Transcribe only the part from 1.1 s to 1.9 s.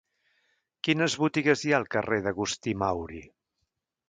botigues hi ha al